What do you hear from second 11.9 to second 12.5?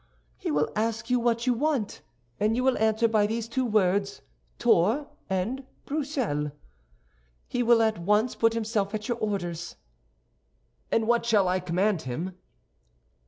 him?"